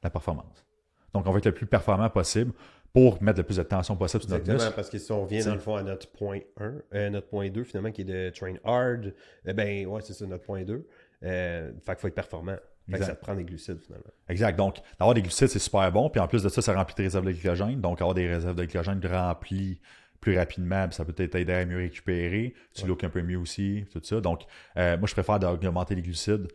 [0.04, 0.66] la performance.
[1.14, 2.54] Donc, on va être le plus performant possible
[2.94, 4.76] pour mettre le plus de tension possible sur notre Exactement, muscle.
[4.76, 7.50] parce que si on revient dans le fond à notre point 1, euh, notre point
[7.50, 9.14] 2 finalement, qui est de train hard,
[9.46, 10.86] eh ben ouais, c'est ça, notre point 2.
[11.24, 12.56] Euh, fait qu'il faut être performant.
[12.90, 14.10] Fait que ça te prend des glucides finalement.
[14.28, 14.58] Exact.
[14.58, 16.10] Donc, d'avoir des glucides, c'est super bon.
[16.10, 17.80] Puis en plus de ça, ça remplit tes réserves de glycogène.
[17.80, 19.80] Donc, avoir des réserves de glycogène remplies
[20.20, 22.54] plus rapidement, puis ça peut peut-être t'aider à mieux récupérer.
[22.74, 22.88] Tu Ouais.
[22.90, 24.20] looks un peu mieux aussi, tout ça.
[24.20, 24.42] Donc,
[24.78, 26.48] euh, moi, je préfère d'augmenter les glucides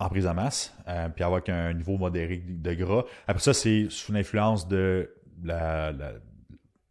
[0.00, 3.04] en prise à masse, euh, puis avoir un niveau modéré de gras.
[3.28, 6.12] Après ça, c'est sous l'influence de la, la-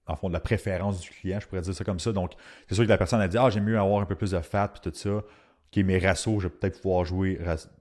[0.07, 2.11] en fond, de la préférence du client, je pourrais dire ça comme ça.
[2.11, 2.33] Donc,
[2.67, 4.39] c'est sûr que la personne a dit, ah, j'aime mieux avoir un peu plus de
[4.41, 5.09] fat, puis tout ça.
[5.17, 7.39] OK, mes ratios, je vais peut-être pouvoir jouer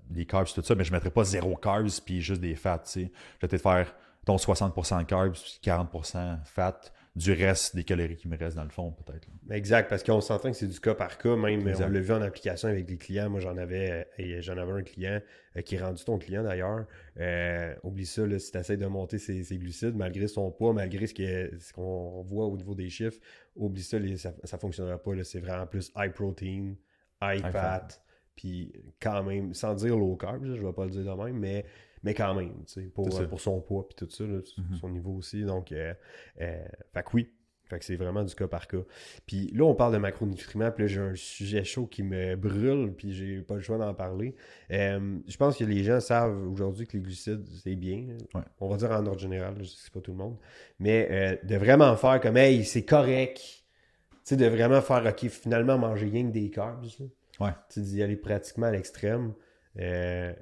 [0.09, 2.79] des carbs, tout ça, mais je ne mettrai pas zéro carbs, puis juste des fats,
[2.79, 3.01] tu sais.
[3.01, 6.81] Je vais peut-être faire, ton 60% de carbs, puis 40% fat,
[7.17, 9.27] du reste des calories qui me restent dans le fond, peut-être.
[9.49, 9.57] là.
[9.57, 11.87] Exact, parce qu'on s'entend que c'est du cas par cas, même Exact.
[11.87, 13.29] on l'a vu en application avec des clients.
[13.29, 15.21] Moi, j'en avais euh, j'en avais un client
[15.57, 16.87] euh, qui est rendu ton client d'ailleurs.
[17.19, 20.73] Euh, oublie ça, là, si tu essaies de monter ses, ses glucides, malgré son poids,
[20.73, 23.19] malgré ce qu'on voit au niveau des chiffres,
[23.57, 25.15] oublie ça, les- ça ne fonctionnera pas.
[25.15, 25.25] là.
[25.25, 26.75] C'est vraiment plus high protein,
[27.21, 27.89] high fat,
[28.37, 31.37] puis quand même, sans dire low carb, je ne vais pas le dire de même,
[31.39, 31.67] mais,
[32.03, 34.77] mais quand même, tu sais, pour, euh, pour son poids, puis tout ça, là, Mhm.
[34.77, 35.45] son niveau aussi.
[35.45, 35.93] Donc, euh,
[36.41, 37.31] euh, fait que oui.
[37.65, 38.83] Fait que c'est vraiment du cas par cas.
[39.27, 42.93] Puis là, on parle de macronutriments, puis là, j'ai un sujet chaud qui me brûle,
[42.97, 44.35] puis j'ai pas le choix d'en parler.
[44.73, 48.09] Euh, je pense que les gens savent aujourd'hui que les glucides, c'est bien.
[48.35, 48.43] Ouais.
[48.59, 50.37] On va dire en ordre général, je sais pas tout le monde.
[50.81, 53.37] Mais euh, de vraiment faire comme, hey, c'est correct.
[53.39, 56.85] Tu sais, de vraiment faire, OK, finalement, manger rien que des carbs.
[56.99, 57.47] là.
[57.47, 57.53] Ouais.
[57.73, 59.33] Tu d'y aller pratiquement à l'extrême.
[59.79, 60.33] Euh,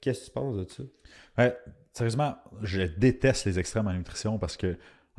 [0.00, 0.82] Qu'est-ce que tu penses de ça?
[1.36, 1.56] Ouais,
[1.92, 4.76] sérieusement, je déteste les extrêmes en nutrition parce que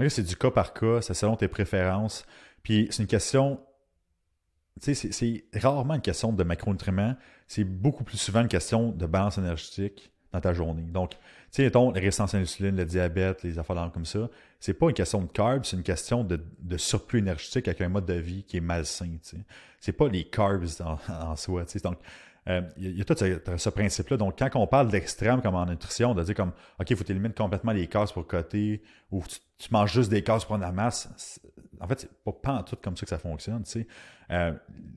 [0.07, 2.25] c'est du cas par cas, c'est selon tes préférences.
[2.63, 3.59] Puis c'est une question.
[4.81, 7.15] Tu sais, c'est- rarement une question de macronutriments,
[7.47, 10.83] c'est beaucoup plus souvent une question de balance énergétique dans ta journée.
[10.83, 11.17] Donc, tu
[11.51, 14.93] sais, mettons, la résistance à l'insuline, le diabète, les affaires comme ça, c'est pas une
[14.93, 18.43] question de carbs, c'est une question de, de surplus énergétique avec un mode de vie
[18.43, 19.09] qui est malsain.
[19.23, 19.37] Tu sais.
[19.81, 21.65] C'est pas les carbs en, en soi.
[21.65, 21.79] tu sais.
[21.79, 21.97] Donc,
[22.47, 24.17] euh, il y a- il y a tout ce, ce principe-là.
[24.17, 27.33] Donc, quand on parle d'extrême comme en nutrition, de dire comme, OK, il faut éliminer
[27.33, 30.71] complètement les cases pour coter, ou tu, tu manges juste des cases pour prendre la
[30.71, 31.41] masse,
[31.81, 33.63] en fait, c'est pas, pas en tout comme ça que ça fonctionne.
[33.63, 33.87] tu sais.
[34.31, 34.53] Euh,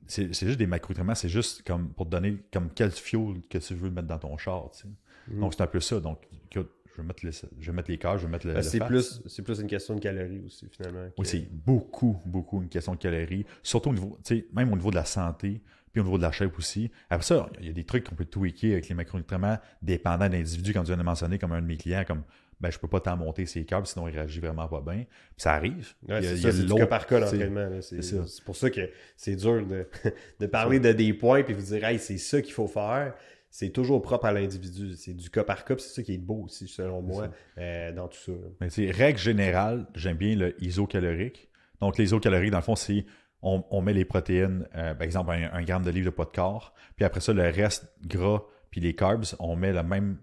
[0.07, 3.73] c'est juste des macronutriments, c'est juste comme pour te donner comme quel fuel que tu
[3.73, 4.69] veux mettre dans ton char.
[4.71, 4.87] tu sais.
[5.33, 5.39] Mm.
[5.39, 5.99] Donc, c'est un peu ça.
[5.99, 6.19] Donc,
[6.51, 8.53] écoute, je vais mettre les, je vais mettre les cases, je vais mettre le.
[8.53, 11.07] Ben, c'est plus, c'est plus une question de calories aussi, finalement.
[11.07, 13.45] que- Oui, c'est beaucoup, beaucoup une question de calories.
[13.63, 15.61] Surtout au niveau, tu sais, même au niveau de la santé,
[15.93, 16.91] puis au niveau de la shape aussi.
[17.09, 20.33] Après ça, il y a des trucs qu'on peut tweaker avec les macronutriments dépendant de
[20.33, 22.23] l'individu, comme tu viens de mentionner, comme un de mes clients, comme
[22.59, 25.03] ben, je peux pas t'en monter ses câbles, sinon il réagit vraiment pas bien.
[25.03, 25.93] Puis ça arrive.
[26.07, 27.69] Ouais, Il y a- c'est cas par cas l'entraînement.
[27.81, 29.87] C'est pour ça que c'est dur de,
[30.39, 33.13] de parler de des points puis vous dire hey, c'est ça qu'il faut faire.
[33.49, 34.95] C'est toujours propre à l'individu.
[34.95, 37.29] C'est du cas par cas, c'est ça qui est beau aussi, selon moi,
[37.59, 38.31] euh, dans tout ça.
[38.61, 41.49] Mais règle générale, j'aime bien le isocalorique.
[41.79, 43.05] Donc, les isocaloriques, dans le fond, c'est
[43.43, 46.31] on, met les protéines, euh, par exemple, un, un gramme de livre de poids de
[46.31, 50.17] corps, puis après ça, le reste gras, puis les carbs, on met le même,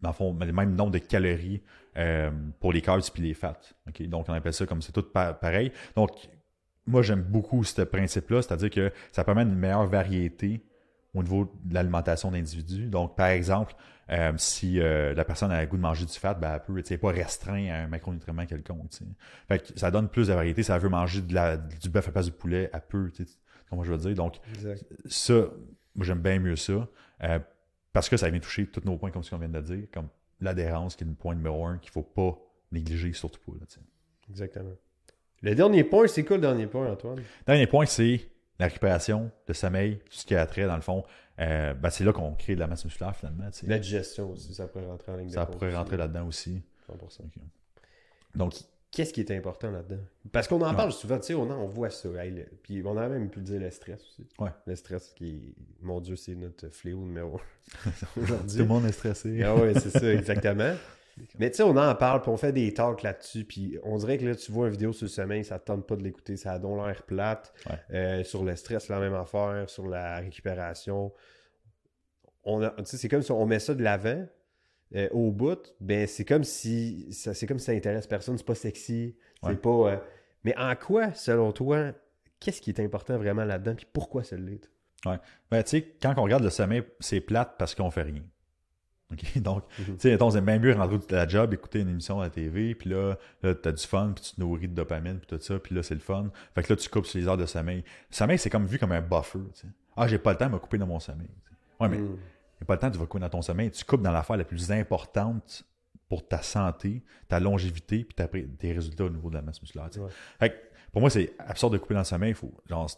[0.00, 1.62] dans le fond, le même nombre de calories
[1.96, 3.58] euh, pour les carbs puis les fats.
[3.88, 4.02] OK?
[4.08, 5.72] Donc, on appelle ça comme c'est tout pa- pareil.
[5.96, 6.10] Donc,
[6.86, 10.64] moi, j'aime beaucoup ce principe-là, c'est-à-dire que ça permet une meilleure variété
[11.14, 12.88] au niveau de l'alimentation d'individus.
[12.88, 13.74] Donc, par exemple,
[14.10, 16.98] euh, si euh, la personne a le goût de manger du fat, ben, elle sais,
[16.98, 18.90] pas restreint à un macronutriment quelconque.
[19.48, 20.62] Fait que ça donne plus de variété.
[20.62, 23.10] Si elle veut manger de la, du bœuf à place du poulet, elle peut,
[23.70, 24.14] comment je veux dire?
[24.14, 24.84] Donc, Exact.
[25.06, 25.34] ça,
[25.94, 26.86] moi, j'aime bien mieux ça.
[27.22, 27.38] euh,
[27.92, 30.08] parce que ça vient toucher tous nos points, comme ce qu'on vient de dire, comme
[30.40, 32.36] l'adhérence, qui est le point numéro un, qu'il faut pas
[32.72, 33.56] négliger, surtout pas.
[33.58, 33.66] Là.
[34.28, 34.72] Exactement.
[35.42, 37.22] Le dernier point, c'est quoi le dernier point, Antoine?
[37.46, 41.04] Dernier point, c'est la récupération, le sommeil, tout ce qui a trait, dans le fond.
[41.40, 43.44] Euh, ben, c'est là qu'on crée de la masse musculaire, finalement.
[43.66, 45.76] La digestion aussi, ça pourrait rentrer en ligne de Ça pourrait aussi.
[45.76, 46.62] rentrer là-dedans aussi.
[46.88, 47.22] 100%.
[47.24, 47.42] Ok.
[48.34, 48.54] Donc,
[48.90, 50.00] Qu'est-ce qui est important là-dedans?
[50.30, 50.76] Parce qu'on en Ouais.
[50.76, 52.08] parle souvent, tu sais, on, on voit ça.
[52.24, 54.28] hey, le- puis on a même pu dire le stress aussi.
[54.38, 54.50] Ouais.
[54.66, 57.40] Le stress qui mon Dieu, c'est notre fléau numéro
[57.84, 58.58] un tout aujourd'hui.
[58.58, 59.42] le monde est stressé.
[59.42, 60.74] Ah ouais, c'est ça, exactement.
[61.38, 64.18] Mais tu sais, on en parle, puis on fait des talks là-dessus, puis on dirait
[64.18, 66.36] que là, tu vois une vidéo sur le sommeil, ça te tente pas de l'écouter,
[66.36, 67.52] ça a donc l'air plate.
[67.68, 67.76] Ouais.
[67.96, 71.12] Euh, sur le stress, la même affaire, sur la récupération.
[72.44, 74.26] On c'est comme si on met ça de l'avant,
[74.94, 78.46] euh, au bout, ben c'est comme si ça, c'est comme si ça intéresse personne, c'est
[78.46, 79.56] pas sexy, c'est Ouais.
[79.56, 79.70] pas.
[79.92, 79.96] euh,
[80.44, 81.92] Mais en quoi, selon toi,
[82.40, 84.70] qu'est-ce qui est important vraiment là-dedans, puis pourquoi ça l'est?
[85.50, 88.22] Ben, tu sais, quand on regarde le sommeil, c'est plate parce qu'on fait rien.
[89.36, 89.84] Donc, Mhm.
[89.96, 92.74] tu sais, c'est bien mieux rentrer de la job, écouter une émission à la TV,
[92.74, 95.58] puis là, là t'as du fun, puis tu te nourris de dopamine, puis tout ça,
[95.58, 96.30] puis là, c'est le fun.
[96.54, 97.78] Fait que là, tu coupes sur les heures de sommeil.
[98.10, 99.66] Le sommeil, c'est comme vu comme un buffer, tu.
[99.96, 101.28] Ah, j'ai pas le temps de me couper dans mon sommeil.
[101.28, 101.56] tu sais.
[101.80, 102.16] Ouais, mais Mm.
[102.60, 103.70] j'ai pas le temps, tu vas couper dans ton sommeil.
[103.70, 105.64] Tu coupes dans l'affaire la plus importante
[106.08, 109.88] pour ta santé, ta longévité, puis ta- tes résultats au niveau de la masse musculaire.
[109.90, 110.00] tu.
[110.00, 110.10] Ouais.
[110.38, 110.54] Fait que,
[110.92, 112.34] pour moi, c'est absurde de couper dans le sommeil.
[112.34, 112.88] Faut, genre,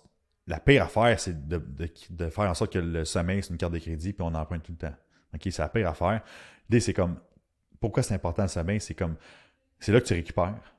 [0.48, 3.56] la pire affaire, c'est de, de- de faire en sorte que le sommeil, c'est une
[3.58, 4.94] carte de crédit, puis on emprunte tout le temps.
[5.34, 6.22] OK, c'est la pire affaire.
[6.68, 7.16] L'idée, c'est comme,
[7.80, 8.80] pourquoi c'est important le sommeil?
[8.80, 9.16] C'est comme,
[9.78, 10.74] c'est là que tu récupères.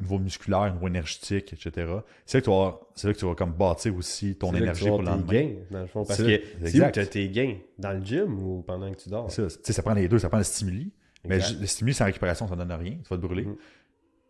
[0.00, 1.92] Niveau musculaire, niveau énergétique, etc.
[2.24, 4.52] C'est là que tu vas, c'est là que tu vas comme bâtir aussi ton C'est
[4.54, 5.32] là que énergie pour le lendemain.
[5.32, 6.04] gains, dans le fond.
[6.04, 7.56] Parce C'est que c'est où tu as tes gains?
[7.78, 9.30] Dans le gym ou pendant que tu dors?
[9.30, 9.48] Ça.
[9.48, 10.92] Ça prend les deux, ça prend le stimuli.
[11.24, 11.60] Mais Exact.
[11.60, 12.92] le stimuli sans récupération, ça donne rien.
[12.96, 13.44] Tu vas te brûler.
[13.44, 13.56] Mhm.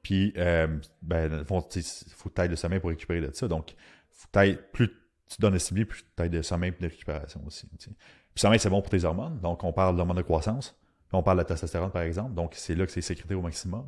[0.03, 0.67] Puis, euh,
[1.01, 1.83] ben, dans le fond, il
[2.17, 3.47] faut que tu de sommeil pour récupérer de ça.
[3.47, 3.75] Donc,
[4.11, 4.29] faut
[4.73, 4.89] plus
[5.29, 7.67] tu donnes le stimuli, plus tu ailles de sommeil et de récupération aussi.
[8.35, 9.39] Puis, sommeil, c'est bon pour tes hormones.
[9.41, 10.77] Donc, on parle d'hormones de croissance.
[11.13, 12.35] On parle de testostérone, par exemple.
[12.35, 13.85] Donc, c'est là que c'est sécrété au maximum.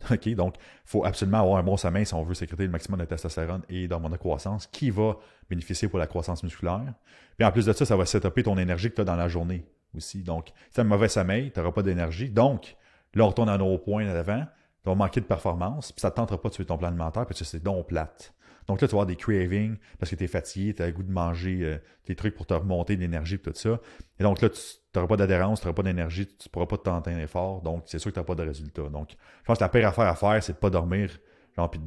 [0.10, 0.28] OK?
[0.34, 3.04] Donc, il faut absolument avoir un bon sommeil si on veut sécréter le maximum de
[3.04, 5.16] testostérone et d'hormones de croissance qui va
[5.48, 6.92] bénéficier pour la croissance musculaire.
[7.36, 9.28] Puis en plus de ça, ça va setuper ton énergie que tu as dans la
[9.28, 10.22] journée aussi.
[10.22, 12.30] Donc, si tu as un mauvais sommeil, tu n'auras pas d'énergie.
[12.30, 12.76] Donc,
[13.14, 14.44] là, on retourne à nos points d'avant.
[14.82, 16.88] Tu vas manquer de performance, puis ça ne te tentera pas de tuer ton plan
[16.88, 18.32] alimentaire parce que c'est donc plate.
[18.68, 20.92] Donc là, tu vas avoir des cravings parce que tu es fatigué, tu as le
[20.92, 23.80] goût de manger euh, des trucs pour te remonter de l'énergie et tout ça.
[24.18, 24.60] Et donc là, tu
[24.94, 27.62] n'auras pas d'adhérence, tu n'auras pas d'énergie, tu ne pourras pas t'entraîner fort.
[27.62, 28.88] Donc, c'est sûr que tu n'as pas de résultat.
[28.88, 31.10] Donc, je pense que la pire affaire à faire, c'est de pas dormir,
[31.56, 31.80] genre, puis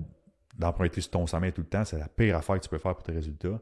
[0.58, 1.86] d'emprunter sur ton sommeil tout le temps.
[1.86, 3.60] C'est la pire affaire que tu peux faire pour tes résultats.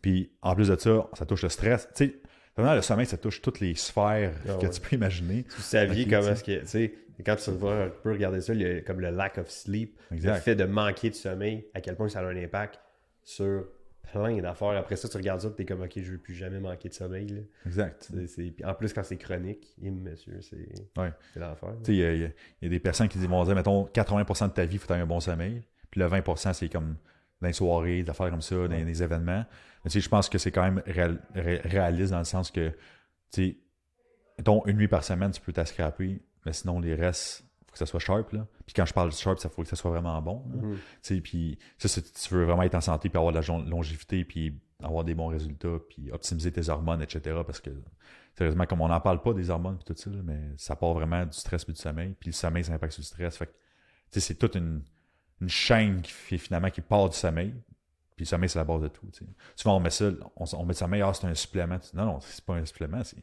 [0.00, 1.88] Puis, en plus de ça, ça touche le stress.
[1.94, 2.20] Tu sais,
[2.56, 4.70] vraiment, le sommeil, ça touche toutes les sphères Ah que ouais.
[4.70, 5.44] tu peux imaginer.
[5.56, 6.94] Vous saviez Ok, comment est-ce que, tu sais,
[7.24, 9.98] quand tu vas un peu regarder ça, il y a comme le lack of sleep,
[10.12, 10.34] Exact.
[10.34, 12.80] le fait de manquer de sommeil, à quel point ça a un impact
[13.22, 13.64] sur
[14.10, 14.70] plein d'affaires.
[14.70, 16.88] Après ça, tu regardes ça, tu es comme, OK, je ne veux plus jamais manquer
[16.88, 17.26] de sommeil.
[17.28, 17.40] là.
[17.66, 18.10] Exact.
[18.64, 20.68] En plus, quand c'est chronique, monsieur, c'est
[21.00, 21.12] Ouais.
[21.32, 21.70] c'est l'enfer.
[21.84, 24.52] Tu sais, il y, a- y y des personnes qui vont dire, mettons, 80% de
[24.52, 25.62] ta vie, il faut avoir un bon sommeil.
[25.90, 26.96] Puis le 20%, c'est comme
[27.40, 29.44] dans les soirées, des affaires comme ça, dans des événements.
[29.84, 32.74] Mais je pense que c'est quand même réal- ré- réaliste dans le sens que, tu
[33.30, 33.56] sais,
[34.38, 37.86] mettons, une nuit par semaine, tu peux t'ascraper, mais sinon, les restes, faut que ça
[37.86, 38.46] soit sharp, là.
[38.66, 40.44] Puis quand je parle de sharp, ça faut que ça soit vraiment bon.
[40.74, 43.58] Tu sais, puis ça, c'est- tu veux vraiment être en santé, puis avoir de la
[43.68, 47.40] longévité, puis avoir des bons résultats, puis optimiser tes hormones, etc.
[47.46, 47.70] Parce que,
[48.36, 50.92] sérieusement, comme on n'en parle pas des hormones, puis tout ça, là, mais ça part
[50.94, 53.36] vraiment du stress puis du sommeil, puis le sommeil, ça impacte sur le stress.
[53.36, 53.56] Fait que, tu
[54.10, 54.82] sais, c'est toute une,
[55.40, 57.54] une chaîne qui fait finalement qui part du sommeil,
[58.16, 59.06] puis le sommeil, c'est la base de tout.
[59.56, 61.78] Souvent, on met ça, on, on met le sommeil, ah, c'est un supplément.
[61.94, 63.22] Non, non, c'est pas un supplément, c'est-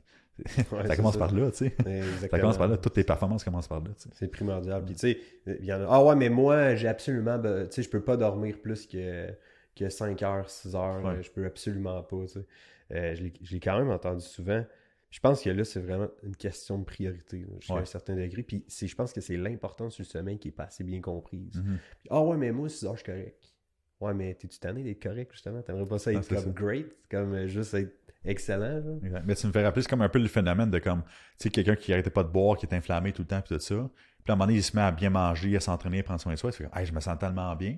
[0.71, 1.19] Ouais, ça commence ça.
[1.19, 1.75] par là, tu sais.
[2.19, 4.09] Ça commence par là, toutes tes performances commencent par là, tu sais.
[4.13, 4.83] C'est primordial.
[4.85, 5.19] Puis, tu sais,
[5.59, 5.87] il y en a.
[5.89, 7.39] Ah ouais, mais moi, j'ai absolument.
[7.39, 9.27] Tu sais, je peux pas dormir plus que,
[9.75, 11.03] que 5 heures, 6 heures.
[11.03, 11.21] Ouais.
[11.21, 12.21] Je peux absolument pas.
[12.21, 12.45] Tu sais.
[12.91, 14.63] Euh, je l'ai- je l'ai quand même entendu souvent.
[15.11, 17.81] Je pense que là, c'est vraiment une question de priorité, jusqu'à Ouais.
[17.81, 18.43] un certain degré.
[18.43, 21.55] Puis, je pense que c'est l'importance du sommeil qui est pas assez bien comprise.
[21.55, 21.77] Mhm.
[21.99, 23.53] Puis, ah ouais, mais moi, 6 heures, je suis correct.
[24.01, 25.61] Ouais, mais t'es-tu tanné d'être correct, justement?
[25.61, 26.49] T'aimerais pas ça Ah, être comme ça.
[26.51, 28.99] great, comme euh, juste être excellent, genre?
[29.03, 29.23] Exact.
[29.25, 31.49] Mais tu me fais rappeler, c'est comme un peu le phénomène de comme, tu sais,
[31.49, 33.75] quelqu'un qui arrêtait pas de boire, qui est inflammé tout le temps, puis tout ça.
[34.23, 36.21] Puis à un moment donné, il se met à bien manger, à s'entraîner, à prendre
[36.21, 36.51] soin de soi.
[36.51, 37.77] Tu fais hey, je me sens tellement bien.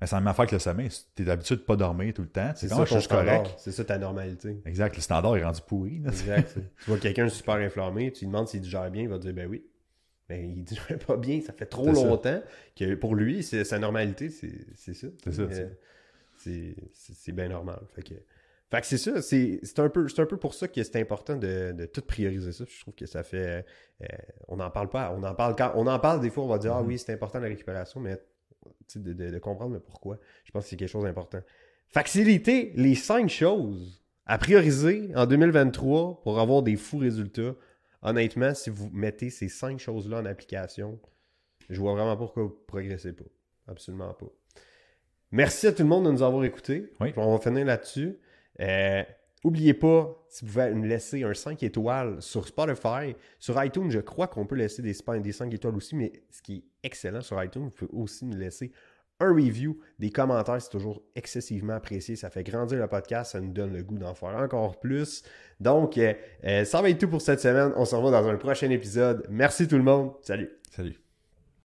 [0.00, 0.88] Mais c'est la même affaire que le sommeil.
[1.14, 2.50] T'es d'habitude de pas dormir tout le temps.
[2.56, 3.54] C'est ça je suis correct.
[3.58, 4.60] C'est ça ta normalité.
[4.66, 4.96] Exact.
[4.96, 6.00] Le standard est rendu pourri.
[6.00, 6.10] là.
[6.10, 6.54] Exact.
[6.84, 9.32] tu vois quelqu'un super inflammé, tu lui demandes s'il digère bien, il va te dire
[9.34, 9.64] ben oui.
[10.30, 12.04] Mais il digère pas bien, ça fait trop ça.
[12.04, 12.42] longtemps
[12.76, 15.06] que pour lui, c'est sa normalité, c'est ça.
[15.22, 15.68] C'est ça, Euh,
[16.92, 17.80] c'est- bien normal.
[17.94, 18.14] Fait que,
[18.70, 21.72] Fait que c'est ça, c'est un, peu, un peu pour ça que c'est important de,
[21.72, 22.64] de tout prioriser ça.
[22.66, 23.64] Je trouve que ça fait.
[24.02, 24.06] euh,
[24.48, 25.14] on n'en parle pas.
[25.16, 25.72] On en parle quand.
[25.76, 26.88] On en parle des fois, on va dire Ah Mhm.
[26.88, 28.18] oui, c'est important la récupération, mais
[28.96, 30.18] de, de- de comprendre le pourquoi.
[30.44, 31.40] Je pense que c'est quelque chose d'important.
[31.88, 37.54] Faciliter les cinq choses à prioriser en 2023 pour avoir des fous résultats.
[38.04, 41.00] Honnêtement, si vous mettez ces cinq choses-là en application,
[41.68, 43.24] je vois vraiment pas pourquoi vous progressez pas.
[43.66, 44.26] Absolument pas.
[45.32, 46.92] Merci à tout le monde de nous avoir écoutés.
[47.00, 47.12] Oui.
[47.16, 48.18] On va finir là-dessus.
[48.60, 49.02] Euh,
[49.44, 53.98] Oubliez pas, si vous pouvez nous laisser un 5 étoiles sur Spotify, sur iTunes, je
[53.98, 57.42] crois qu'on peut laisser des, des 5 étoiles aussi, mais ce qui est excellent sur
[57.44, 58.72] iTunes, vous pouvez aussi nous laisser
[59.20, 62.16] un review, des commentaires, c'est toujours excessivement apprécié.
[62.16, 65.22] Ça fait grandir le podcast, ça nous donne le goût d'en faire encore plus.
[65.60, 67.72] Donc, euh, euh, ça va être tout pour cette semaine.
[67.76, 69.26] On se revoit dans un prochain épisode.
[69.30, 70.12] Merci tout le monde.
[70.22, 70.50] Salut.
[70.70, 71.03] Salut.